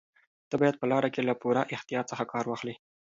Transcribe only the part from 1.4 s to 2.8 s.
پوره احتیاط څخه کار واخلې.